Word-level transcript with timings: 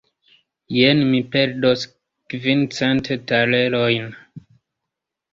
Jen 0.75 1.01
ni 1.09 1.17
perdos 1.35 1.83
kvincent 2.33 3.11
talerojn. 3.33 4.09